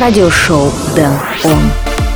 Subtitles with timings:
[0.00, 1.12] радиошоу «Дэн
[1.44, 2.07] Он».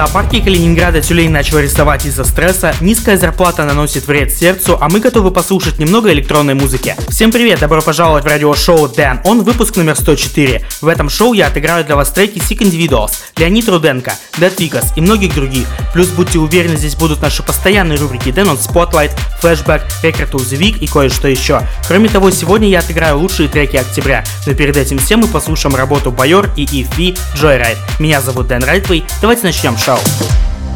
[0.00, 5.30] зоопарке Калининграда тюлей начал арестовать из-за стресса, низкая зарплата наносит вред сердцу, а мы готовы
[5.30, 6.96] послушать немного электронной музыки.
[7.10, 10.64] Всем привет, добро пожаловать в радиошоу Дэн, он выпуск номер 104.
[10.80, 15.02] В этом шоу я отыграю для вас треки Sick Individuals, Леонид Руденко, Dead Figures и
[15.02, 15.66] многих других.
[15.92, 19.10] Плюс будьте уверены, здесь будут наши постоянные рубрики Дэн он Spotlight,
[19.42, 21.60] Flashback, Record of the Week и кое-что еще.
[21.86, 26.10] Кроме того, сегодня я отыграю лучшие треки октября, но перед этим всем мы послушаем работу
[26.10, 27.76] Байор и ИФИ Joyride.
[27.98, 29.89] Меня зовут Дэн Райтвей, давайте начнем шоу.
[29.90, 30.06] out.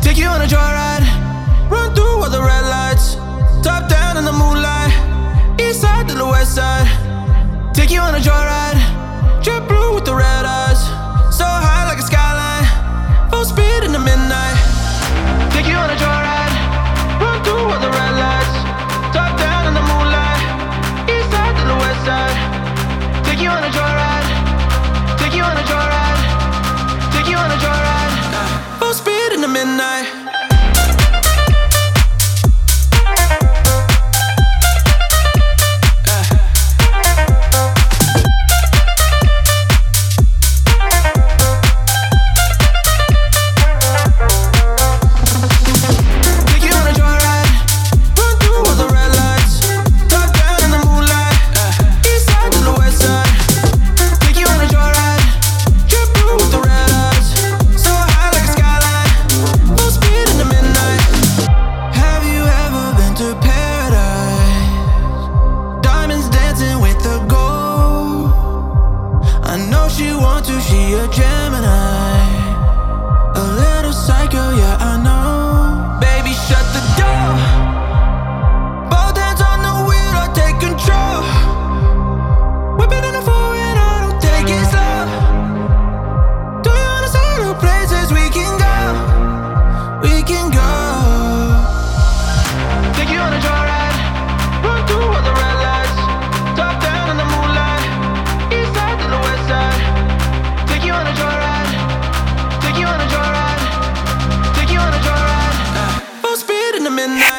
[0.02, 1.06] Take you on a joyride,
[1.70, 3.14] run through all the red lights,
[3.62, 4.92] top down in the moonlight,
[5.60, 6.88] east side to the west side.
[7.72, 8.80] Take you on a joyride,
[9.40, 10.82] jet blue with the red eyes,
[11.30, 12.66] so high like a skyline,
[13.30, 14.53] full speed in the midnight.
[29.64, 30.23] midnight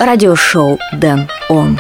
[0.06, 1.80] радиошоу «Дэн Он».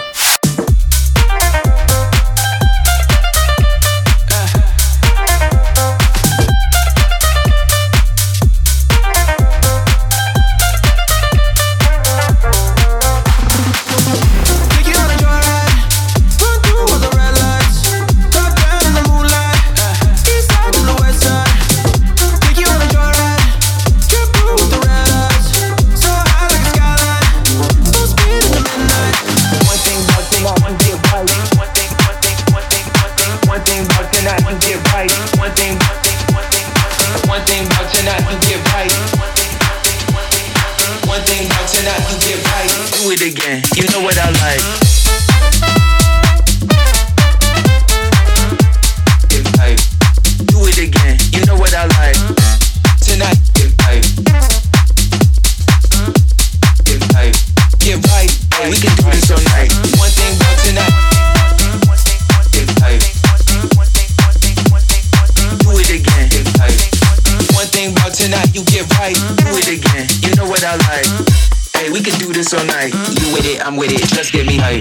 [74.45, 74.79] me high,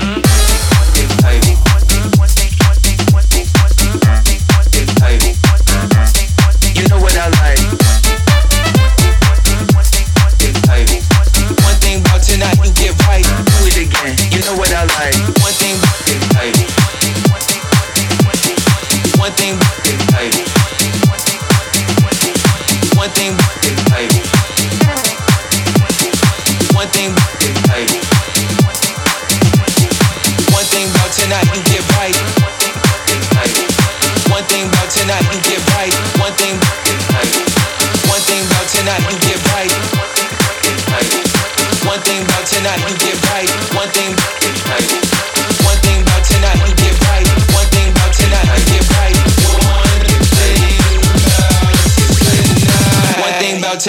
[0.94, 1.63] give high.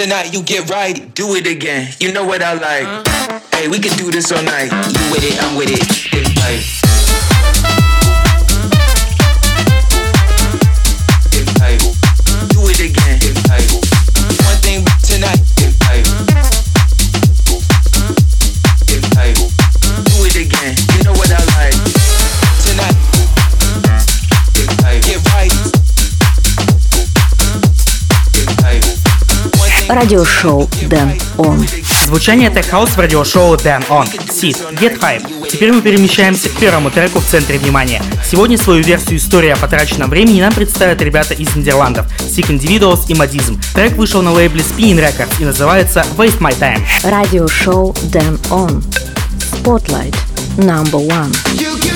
[0.06, 1.92] Whether or not you get right, do it again.
[1.98, 2.86] You know what I like.
[2.86, 3.40] Uh-huh.
[3.50, 4.70] Hey, we can do this all night.
[4.70, 6.14] You with it, I'm with it.
[6.14, 6.75] It's like.
[29.88, 31.64] радиошоу Дэн Он.
[32.06, 34.06] Звучание Tech House в радиошоу Дэн Он.
[34.30, 35.48] Сид, Get Hype.
[35.48, 38.02] Теперь мы перемещаемся к первому треку в центре внимания.
[38.24, 43.14] Сегодня свою версию истории о потраченном времени нам представят ребята из Нидерландов Sick Individuals и
[43.14, 43.60] Мадизм.
[43.74, 46.80] Трек вышел на лейбле Spin Records и называется Waste My Time.
[47.04, 48.84] Радиошоу Дэн Он.
[49.38, 50.14] Spotlight.
[50.56, 51.95] Number one.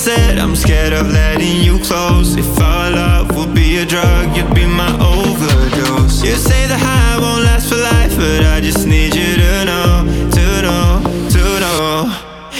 [0.00, 0.38] closet.
[0.38, 2.36] I'm scared of letting you close.
[2.36, 6.22] If our love would be a drug, you'd be my overdose.
[6.22, 10.04] You say the high won't last for life, but I just need you to know,
[10.36, 11.02] to know,
[11.34, 12.16] to know.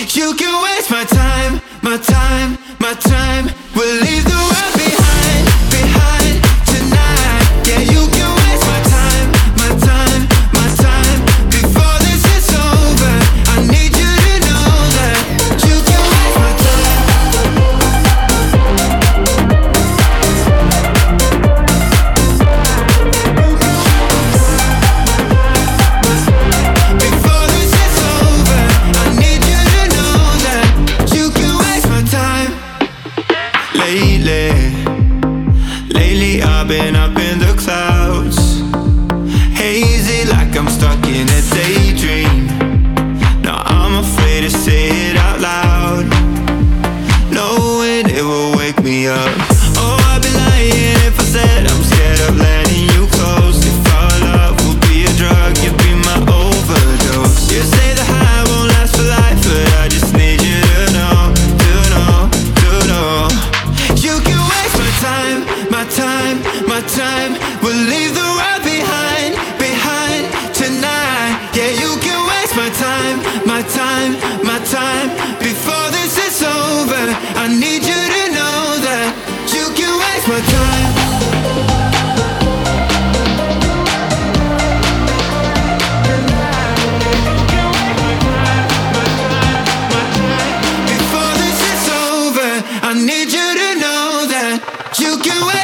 [0.09, 3.60] You can waste my time, my time, my time.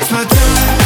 [0.08, 0.85] It's my time.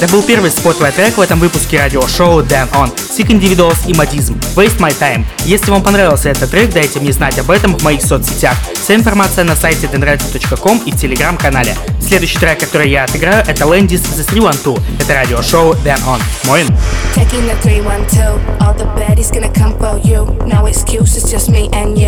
[0.00, 4.32] Это был первый spotlight трек в этом выпуске радиошоу Den ON, Sick Individuals и Madism,
[4.56, 5.26] Waste My Time.
[5.44, 8.56] Если вам понравился этот трек, дайте мне знать об этом в моих соцсетях.
[8.82, 11.76] Вся информация на сайте denradio.com и в телеграм-канале.
[12.00, 14.78] Следующий трек, который я отыграю, это Landis The 312.
[15.02, 16.18] Это радиошоу Den ON.
[16.46, 16.68] Моин.
[17.14, 20.24] Taking the 312, all the baddies gonna come for you.
[20.46, 22.00] No excuses, just me and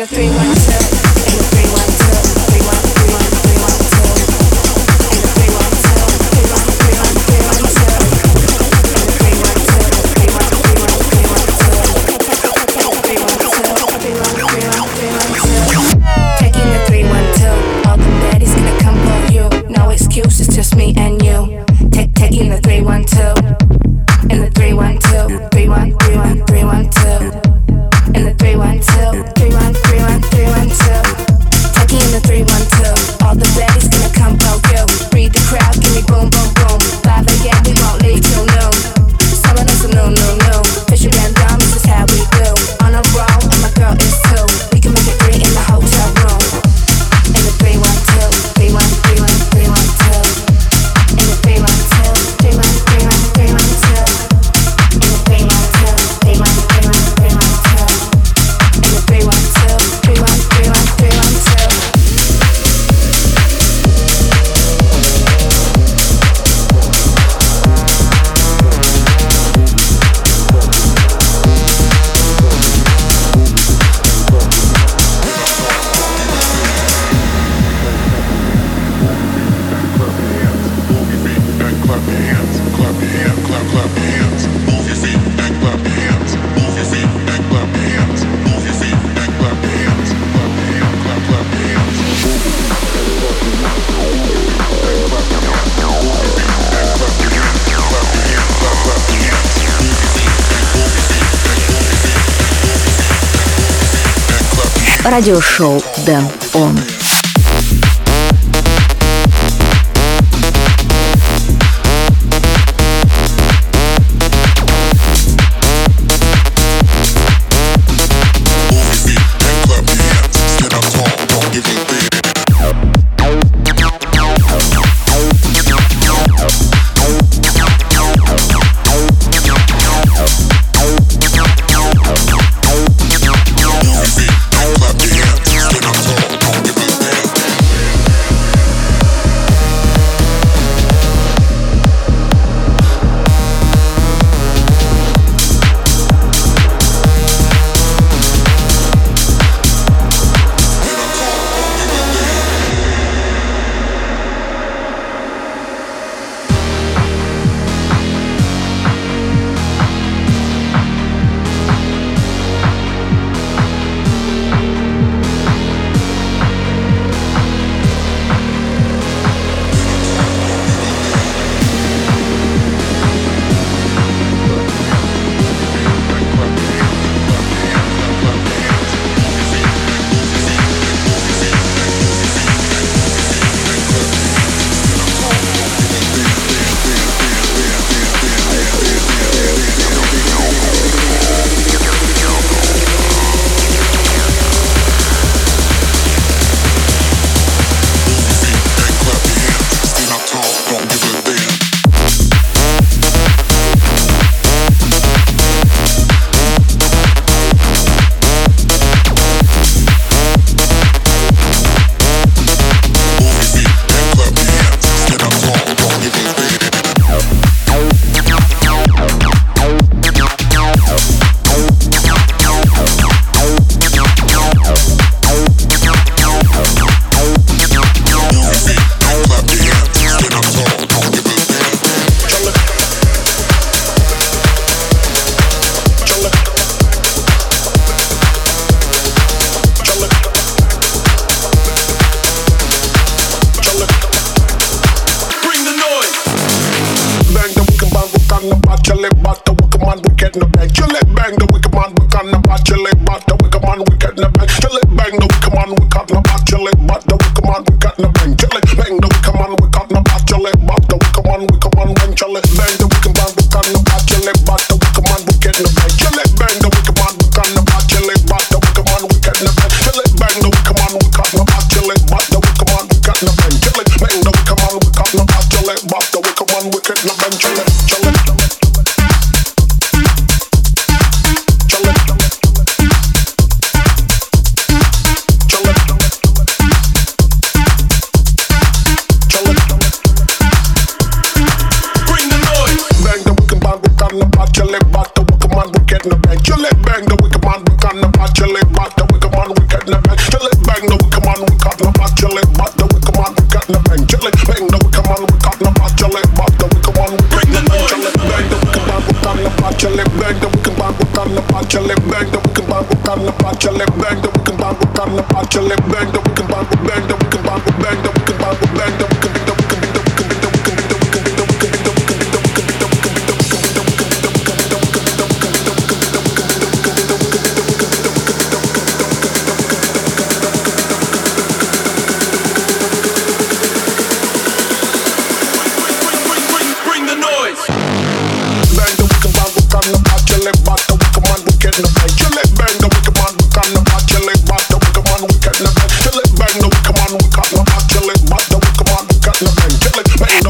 [0.00, 0.37] a thing.
[105.10, 106.24] радиошоу Дэн
[106.54, 106.97] Он.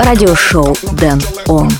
[0.09, 1.71] радиошоу Дэн Он.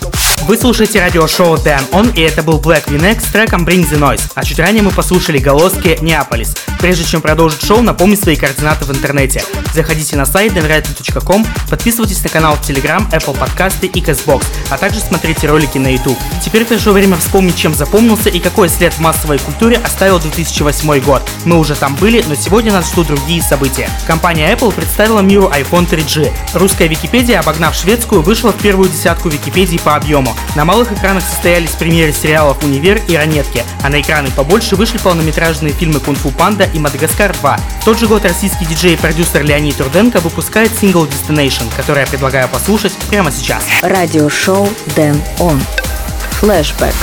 [0.47, 4.21] Вы слушаете радиошоу Дэн Он, и это был Black Vinex с треком Bring the Noise.
[4.35, 6.55] А чуть ранее мы послушали голоски Неаполис.
[6.79, 9.43] Прежде чем продолжить шоу, напомню свои координаты в интернете.
[9.75, 15.01] Заходите на сайт neverightly.com, подписывайтесь на канал в Telegram, Apple подкасты и CastBox, а также
[15.01, 16.19] смотрите ролики на YouTube.
[16.45, 21.23] Теперь пришло время вспомнить, чем запомнился и какой след в массовой культуре оставил 2008 год.
[21.45, 23.91] Мы уже там были, но сегодня нас ждут другие события.
[24.07, 26.33] Компания Apple представила миру iPhone 3G.
[26.55, 30.35] Русская Википедия, обогнав шведскую, вышла в первую десятку Википедии по объему.
[30.55, 35.73] На малых экранах состоялись премьеры сериалов «Универ» и «Ранетки», а на экраны побольше вышли полнометражные
[35.73, 37.57] фильмы «Кунг-фу панда» и Мадагаскар 2.
[37.81, 42.07] В тот же год российский диджей и продюсер Леонид Руденко выпускает сингл Destination, который я
[42.07, 43.65] предлагаю послушать прямо сейчас.
[43.83, 45.61] Радиошоу Дэн Он.
[46.41, 46.95] Флэшбэк.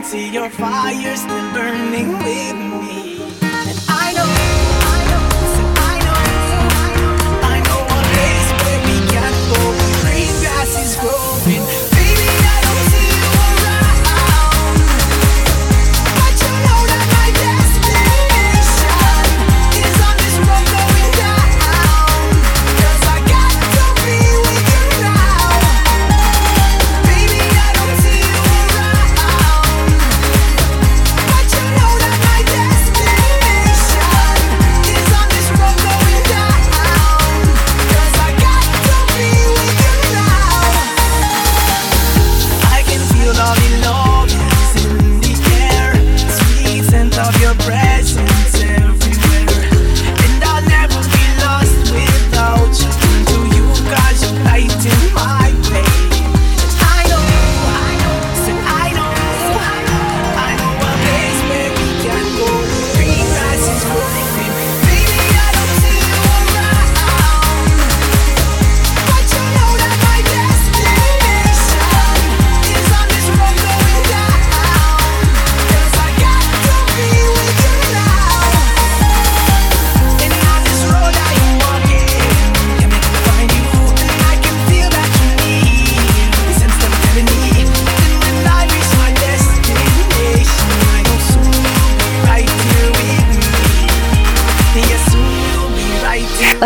[0.00, 3.18] And see your fire still burning with me.
[3.42, 4.59] And I know.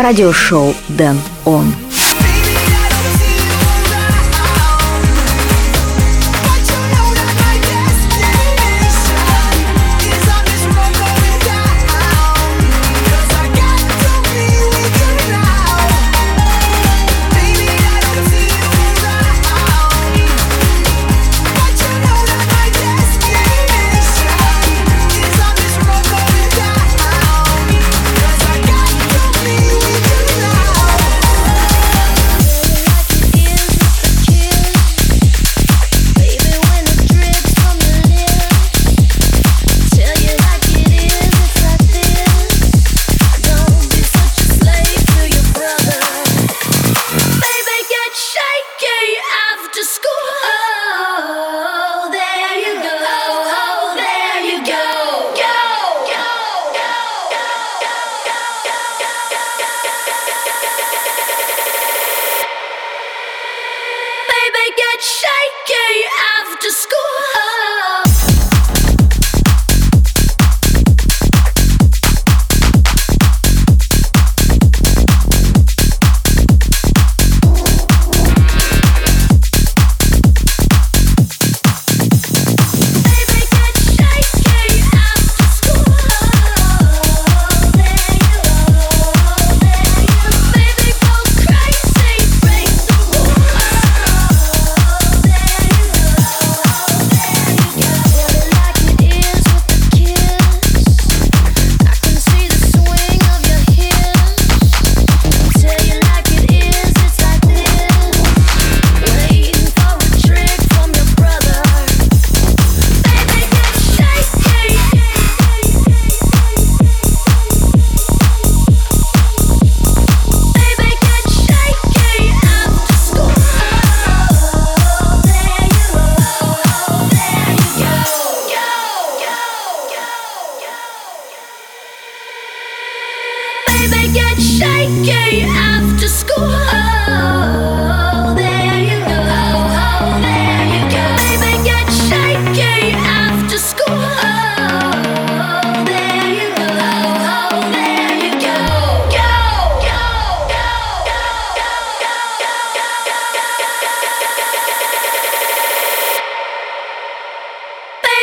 [0.05, 1.84] Радиошоу Дэн Он.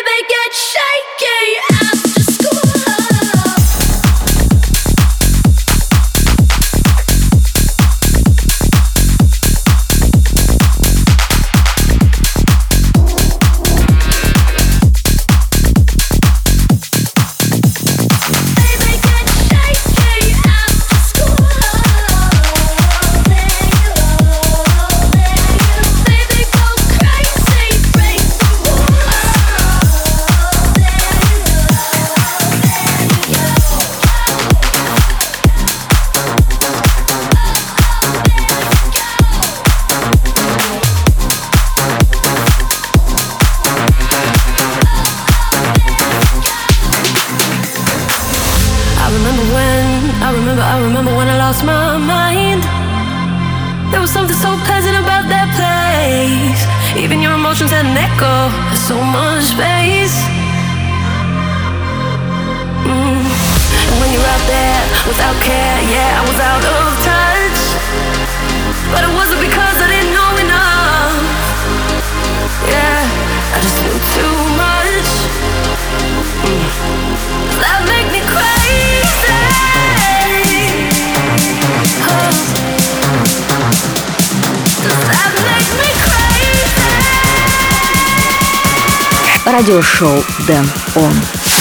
[0.04, 1.81] baby, get shaky.
[90.02, 91.51] Радиошоу Дэн Он.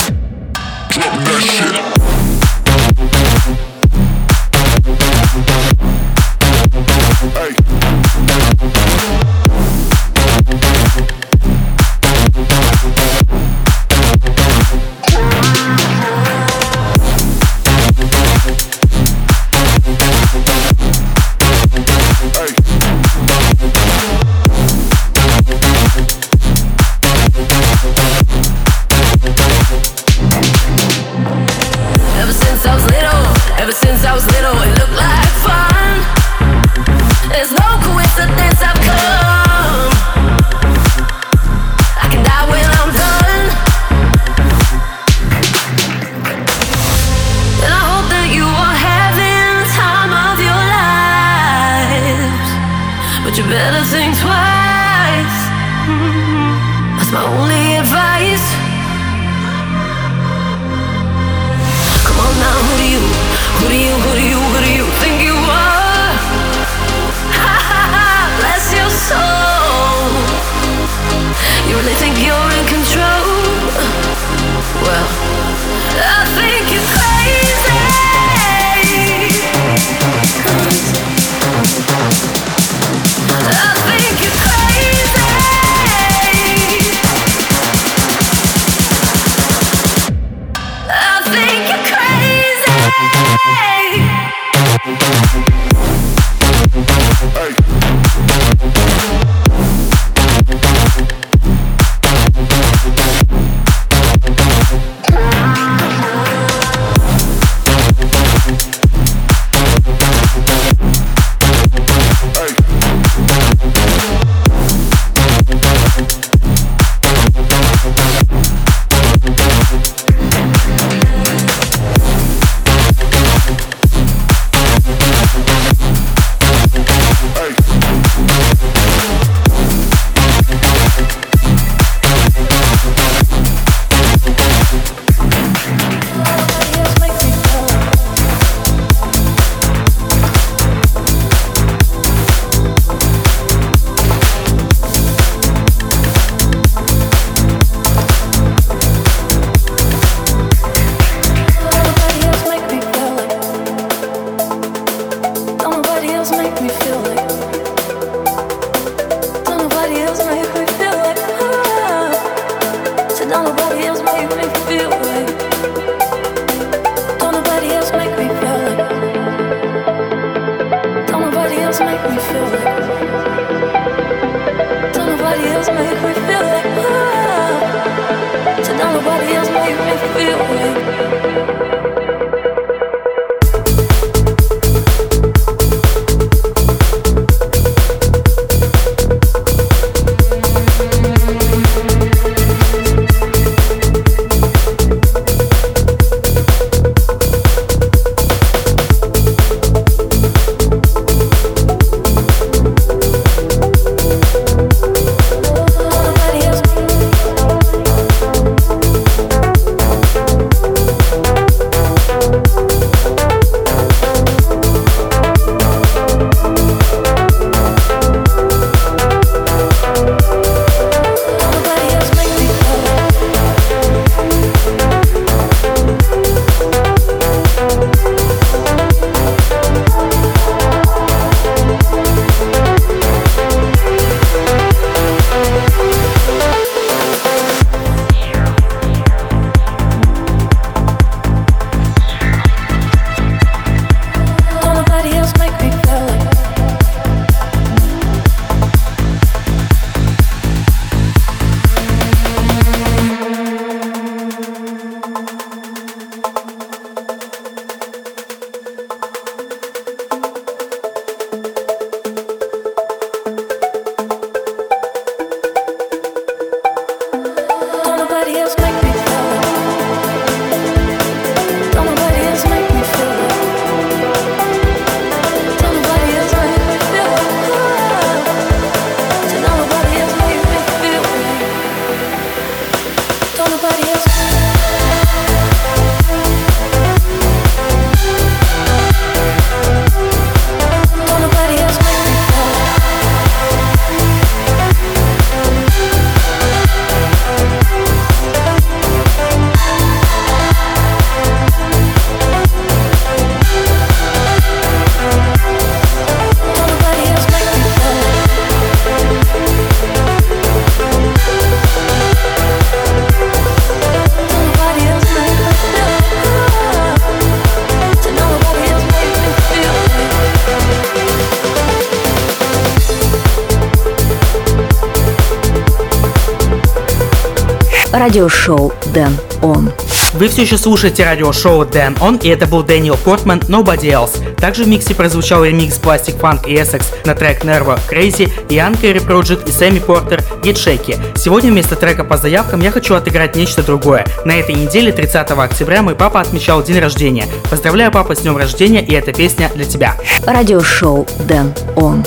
[328.21, 329.71] радиошоу Дэн Он.
[330.13, 334.35] Вы все еще слушаете радиошоу Дэн Он, и это был Дэниел Портман Nobody Else.
[334.35, 339.03] Также в миксе прозвучал ремикс Plastic Funk и Essex на трек Nervo Crazy, и Anchor
[339.03, 341.17] Project и Сэмми Портер Get Shaky.
[341.17, 344.05] Сегодня вместо трека по заявкам я хочу отыграть нечто другое.
[344.23, 347.25] На этой неделе, 30 октября, мой папа отмечал день рождения.
[347.49, 349.95] Поздравляю, папа, с днем рождения, и эта песня для тебя.
[350.27, 352.05] Радиошоу Дэн Он.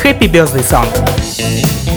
[0.00, 1.95] Happy Birthday Song.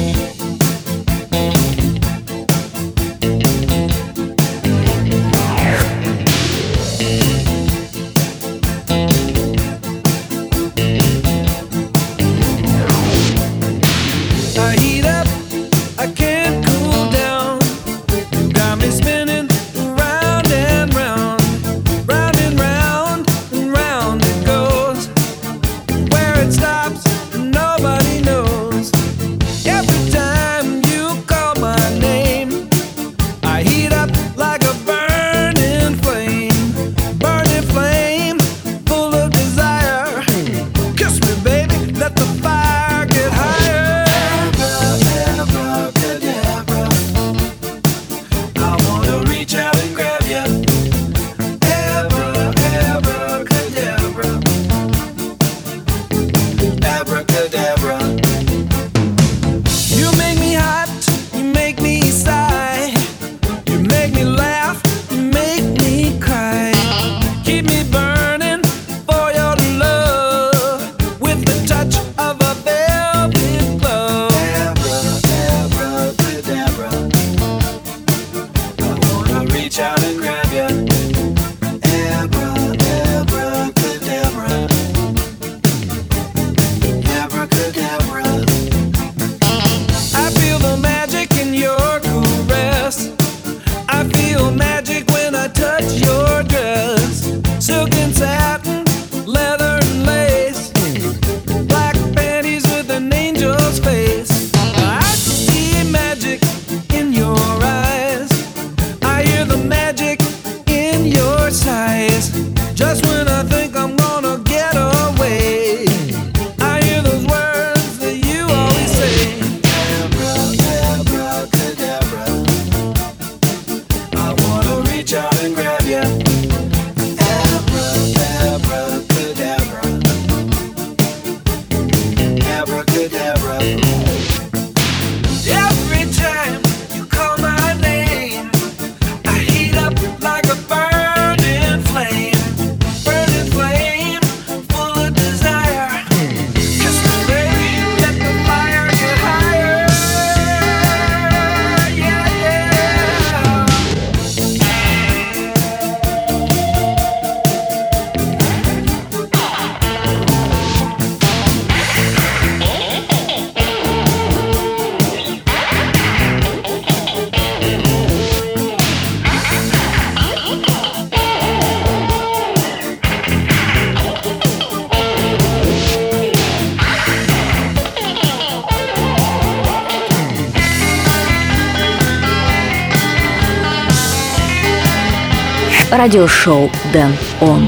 [186.10, 187.68] радиошоу «Дэн Он».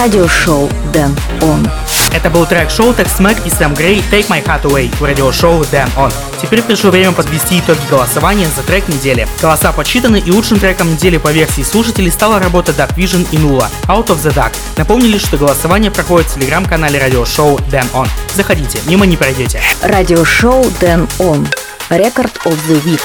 [0.00, 1.70] радиошоу Дэн Он.
[2.14, 5.62] Это был трек шоу Текс Мэг и Сэм Грей Take My Heart Away в радиошоу
[5.70, 6.10] Дэн Он.
[6.40, 9.28] Теперь пришло время подвести итоги голосования за трек недели.
[9.42, 13.68] Голоса подсчитаны и лучшим треком недели по версии слушателей стала работа Dark Vision и Нула
[13.88, 14.52] Out of the Dark.
[14.78, 18.08] Напомнили, что голосование проходит в телеграм-канале радиошоу Дэн Он.
[18.34, 19.60] Заходите, мимо не пройдете.
[19.82, 21.46] Радиошоу Дэн Он.
[21.90, 23.02] Рекорд of the Week.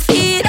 [0.00, 0.47] feet.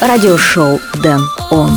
[0.00, 1.20] Радиошоу Дэн
[1.50, 1.70] Он.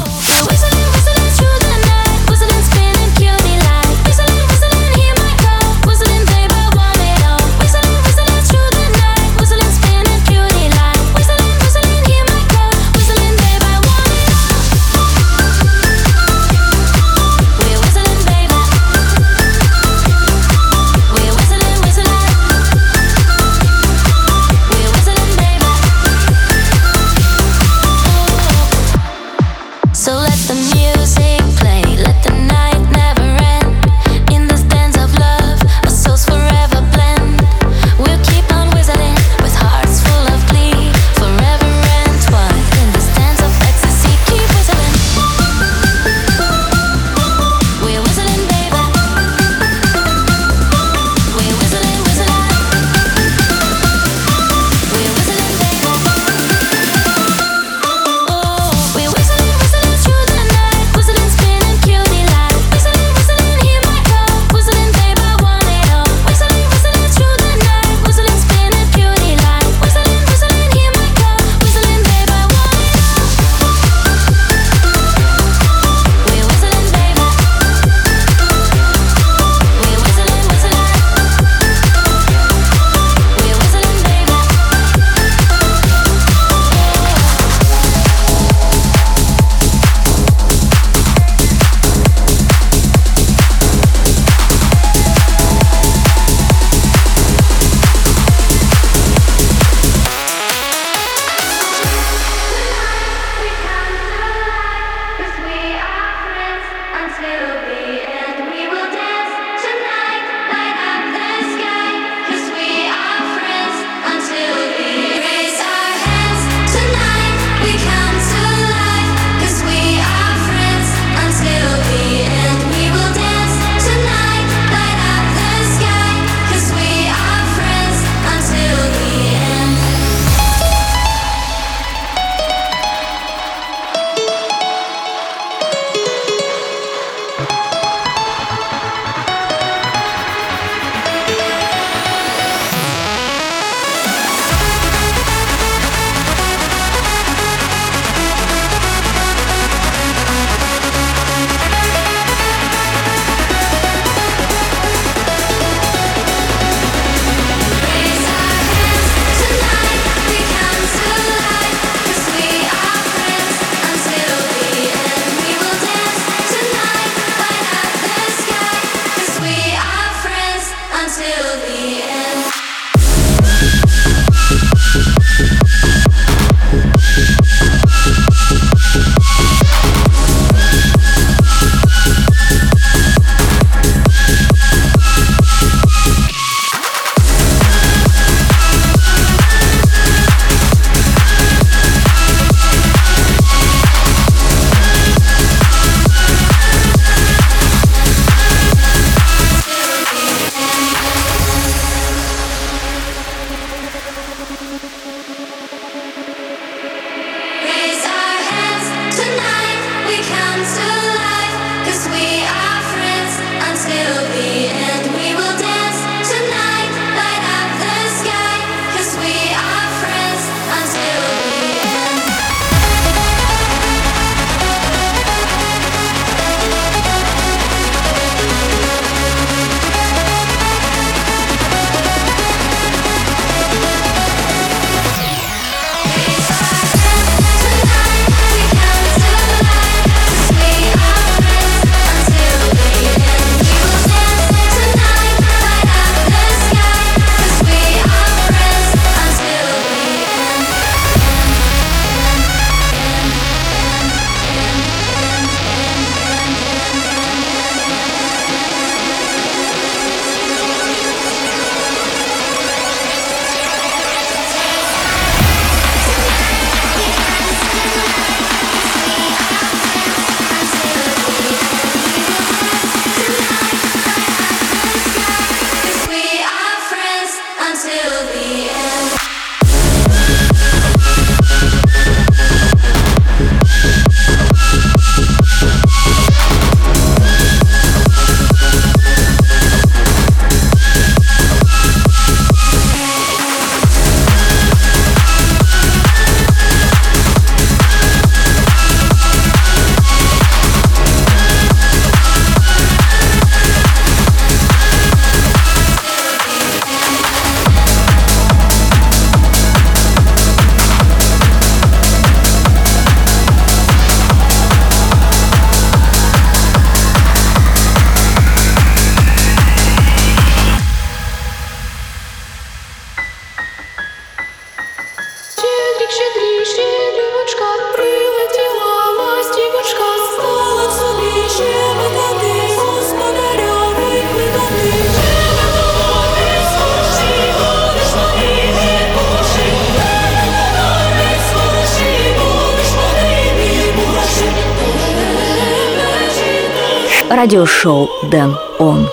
[347.36, 349.07] Радиошоу Дэн Он.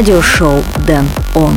[0.00, 1.54] Радиошоу Дэн Он.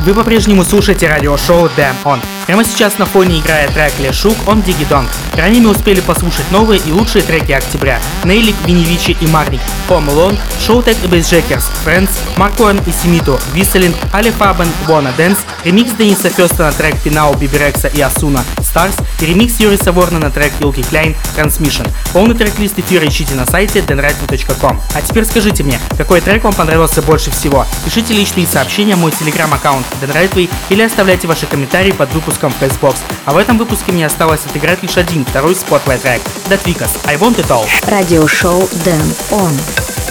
[0.00, 2.20] Вы по-прежнему слушаете радиошоу Damn On.
[2.46, 5.08] Прямо сейчас на фоне играет трек Лешук он Дигидонг.
[5.34, 7.98] Ранее мы успели послушать новые и лучшие треки октября.
[8.22, 14.30] Нейлик, Винивичи и Марник, Home Alone, Showtek и Бейсджекерс, Friends, Маркоэн и Симито, Виселин, Али
[14.30, 18.44] Фабен, Wanna Dance, ремикс Дениса Феста на трек Пинау, Биберекса и Асуна,
[18.76, 21.90] Stars и ремикс Юриса Ворна на трек Илки Кляйн, Transmission.
[22.12, 24.80] Полный трек-лист эфира ищите на сайте denrightly.com.
[24.94, 27.64] А теперь скажите мне, какой трек вам понравился больше всего?
[27.86, 33.00] Пишите личные сообщения в мой телеграм-аккаунт denrightly или оставляйте ваши комментарии под выпуском в Фейсбокс.
[33.24, 36.20] А в этом выпуске мне осталось отыграть лишь один, второй спотлайт трек.
[36.50, 37.66] Датвикас, I Want It All.
[37.90, 39.52] Радиошоу Дэн Он.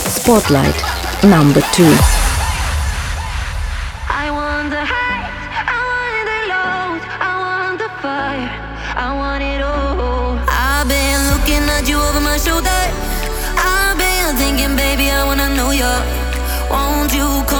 [0.08, 0.76] Spotlight
[1.22, 1.96] number two.
[15.76, 15.94] You.
[16.72, 17.55] Won't you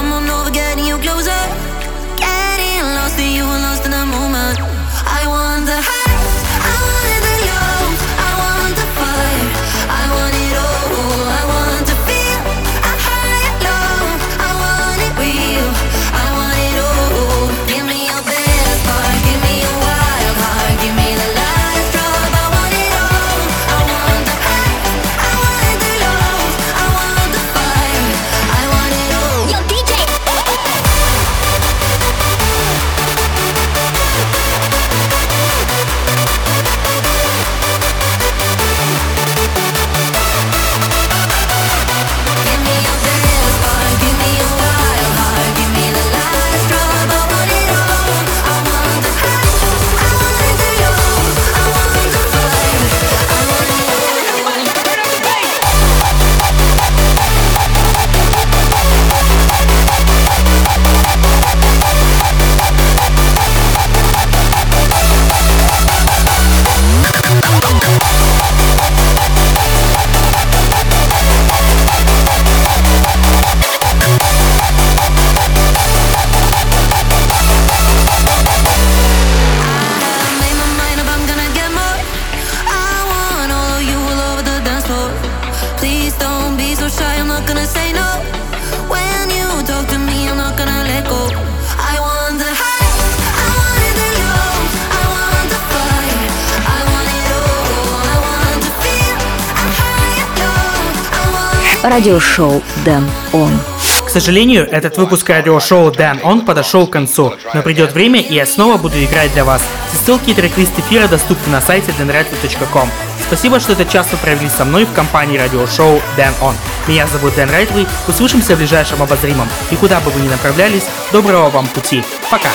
[101.96, 103.58] Радиошоу Дэн Он.
[104.06, 108.46] К сожалению, этот выпуск радиошоу Dan On подошел к концу, но придет время, и я
[108.46, 109.62] снова буду играть для вас.
[109.88, 112.90] Все ссылки и трек-лист эфира доступны на сайте denrightly.com.
[113.26, 116.56] Спасибо, что этот час провели со мной в компании радиошоу Dan On.
[116.86, 119.48] Меня зовут Дэн Райтли, услышимся в ближайшем обозримом.
[119.72, 120.84] И куда бы вы ни направлялись,
[121.14, 122.04] доброго вам пути.
[122.30, 122.50] Пока!